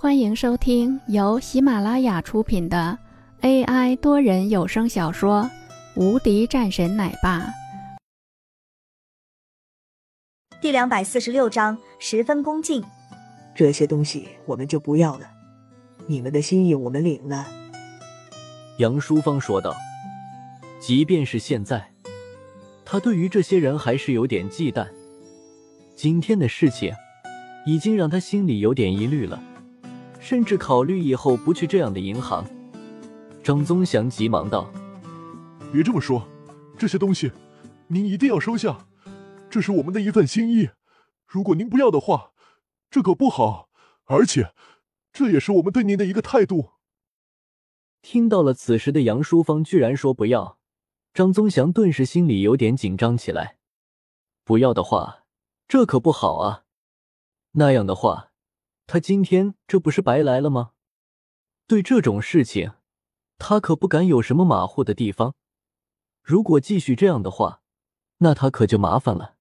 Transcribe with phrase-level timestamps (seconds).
[0.00, 2.96] 欢迎收听由喜马拉雅出品的
[3.40, 5.42] AI 多人有声小说
[6.00, 7.40] 《无敌战神奶爸》
[10.62, 12.80] 第两百四十六章，十分恭敬。
[13.56, 15.28] 这些东西我们就不要了，
[16.06, 17.48] 你们的心意我们领了。
[18.78, 19.74] 杨淑芳说道。
[20.78, 21.90] 即便是现在，
[22.84, 24.86] 他对于这些人还是有点忌惮。
[25.96, 26.94] 今天的事情
[27.66, 29.42] 已经让他心里有点疑虑了。
[30.20, 32.44] 甚至考虑以后不去这样的银行。
[33.42, 34.70] 张宗祥急忙道
[35.72, 36.28] ：“别这么说，
[36.76, 37.32] 这些东西
[37.86, 38.86] 您一定要收下，
[39.48, 40.70] 这是我们的一份心意。
[41.26, 42.32] 如果您不要的话，
[42.90, 43.68] 这可不好。
[44.04, 44.52] 而且，
[45.12, 46.72] 这也是我们对您的一个态度。”
[48.02, 50.58] 听到了此时的杨淑芳居然说不要，
[51.14, 53.58] 张宗祥顿时心里有点紧张起来。
[54.44, 55.24] 不要的话，
[55.66, 56.64] 这可不好啊。
[57.52, 58.27] 那样的话。
[58.88, 60.72] 他今天这不是白来了吗？
[61.66, 62.72] 对这种事情，
[63.36, 65.34] 他可不敢有什么马虎的地方。
[66.22, 67.60] 如果继续这样的话，
[68.20, 69.36] 那他可就麻烦了。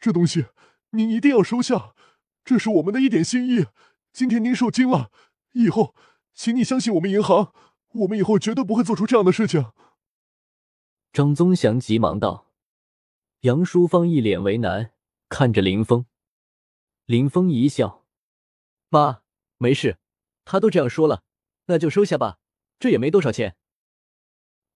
[0.00, 0.46] 这东西
[0.92, 1.94] 您一定要收下，
[2.42, 3.66] 这是我们的一点心意。
[4.14, 5.10] 今天您受惊了，
[5.52, 5.94] 以后
[6.32, 7.52] 请你相信我们银行，
[7.92, 9.72] 我们以后绝对不会做出这样的事情。
[11.12, 12.46] 张宗祥急忙道。
[13.40, 14.92] 杨淑芳一脸为难，
[15.28, 16.06] 看着林峰。
[17.04, 17.97] 林峰一笑。
[18.90, 19.22] 妈，
[19.58, 19.98] 没事，
[20.44, 21.22] 他都这样说了，
[21.66, 22.38] 那就收下吧，
[22.78, 23.56] 这也没多少钱。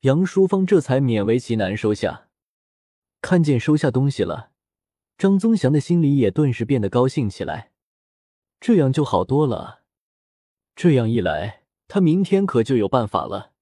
[0.00, 2.28] 杨淑芳这才勉为其难收下。
[3.20, 4.52] 看见收下东西了，
[5.18, 7.72] 张宗祥的心里也顿时变得高兴起来，
[8.60, 9.82] 这样就好多了。
[10.76, 13.52] 这样一来，他明天可就有办法了。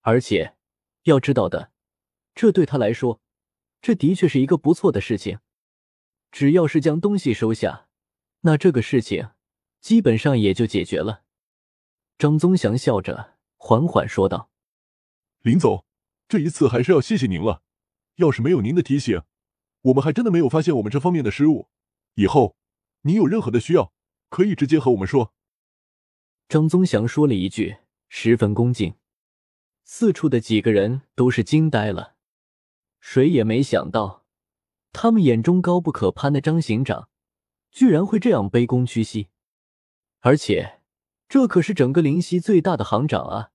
[0.00, 0.56] 而且，
[1.02, 1.70] 要知道的，
[2.34, 3.20] 这对他来说，
[3.82, 5.38] 这的确是一个不错的事情。
[6.32, 7.86] 只要是将东西收下，
[8.40, 9.33] 那这个事情。
[9.84, 11.24] 基本上也就解决了。
[12.16, 14.48] 张宗祥笑着，缓缓说道
[15.44, 15.84] ：“林总，
[16.26, 17.60] 这一次还是要谢谢您了。
[18.14, 19.20] 要是没有您的提醒，
[19.82, 21.68] 我们还真的没有发现我们这方面的失误。
[22.14, 22.56] 以后
[23.02, 23.92] 您有任何的需要，
[24.30, 25.34] 可以直接和我们说。”
[26.48, 27.76] 张宗祥说了一句，
[28.08, 28.94] 十分恭敬。
[29.82, 32.14] 四处的几个人都是惊呆了，
[33.00, 34.24] 谁也没想到，
[34.94, 37.10] 他们眼中高不可攀的张行长，
[37.70, 39.28] 居然会这样卑躬屈膝。
[40.26, 40.80] 而且，
[41.28, 43.50] 这可是整个灵溪最大的行长啊，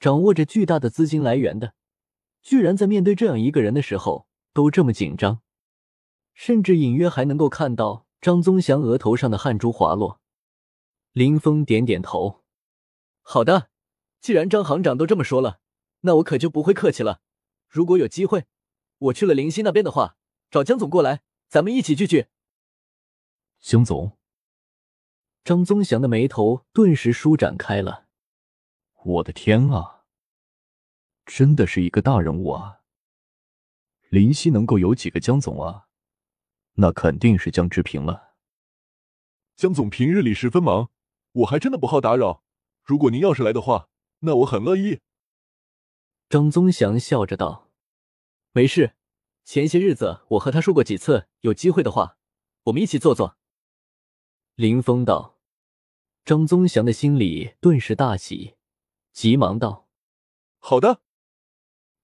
[0.00, 1.74] 掌握着巨大的资金来源的，
[2.42, 5.40] 居然在面对这样一个人的时候都这么紧张，
[6.34, 10.20] 甚至隐约还能够看到张宗祥额头上的汗珠滑落。
[11.12, 12.42] 林峰点点头
[13.22, 13.70] ：“好的，
[14.20, 15.60] 既然张行长都这么说了，
[16.00, 17.20] 那我可就不会客气了。
[17.68, 18.46] 如果有机会，
[18.98, 20.16] 我去了灵溪那边的话，
[20.50, 22.26] 找江总过来，咱们一起聚聚。”
[23.62, 24.19] 江总。
[25.42, 28.06] 张宗祥的眉头顿时舒展开了。
[29.02, 30.04] 我的天啊，
[31.24, 32.80] 真的是一个大人物啊！
[34.10, 35.86] 林夕能够有几个江总啊？
[36.74, 38.34] 那肯定是江之平了。
[39.56, 40.90] 江总平日里十分忙，
[41.32, 42.44] 我还真的不好打扰。
[42.82, 43.88] 如果您要是来的话，
[44.20, 45.00] 那我很乐意。
[46.28, 47.70] 张宗祥笑着道
[48.52, 48.94] ：“没事，
[49.44, 52.18] 前些日子我和他说过几次，有机会的话，
[52.64, 53.38] 我们一起坐坐。”
[54.60, 55.38] 林峰道
[56.22, 58.56] ：“张宗祥的心里顿时大喜，
[59.10, 59.88] 急忙道
[60.60, 61.00] ：‘好的。’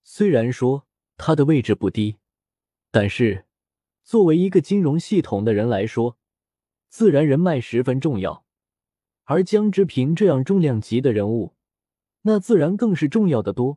[0.03, 0.87] 虽然说
[1.19, 2.17] 他的位置不低，
[2.91, 3.45] 但是
[4.03, 6.17] 作为一个金融系统的人来说，
[6.89, 8.47] 自然人脉十分重要。
[9.25, 11.53] 而江之平这样重量级的人物，
[12.23, 13.77] 那自然更是重要的多。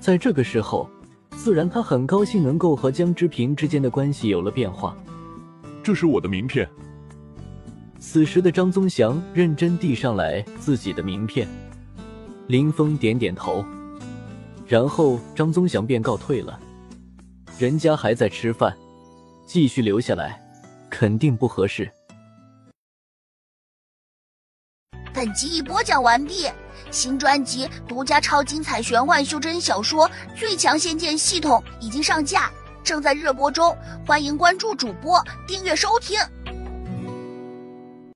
[0.00, 0.90] 在这个时候，
[1.36, 4.96] 自然他很高兴能够和江之平之间的关系有了变化。
[5.84, 6.68] 这是我的名片。”
[8.02, 11.46] 此时的张宗祥认真递上来自己的名片，
[12.48, 13.64] 林峰点点头，
[14.66, 16.58] 然后张宗祥便告退了。
[17.60, 18.76] 人家还在吃饭，
[19.46, 20.42] 继续留下来
[20.90, 21.88] 肯定不合适。
[25.14, 26.48] 本集已播讲完毕，
[26.90, 32.50] 新专辑独家超精彩玄幻修真小说《最强仙剑系统》已经上架，
[32.82, 33.74] 正在热播中，
[34.04, 36.18] 欢迎关注主播，订阅收听。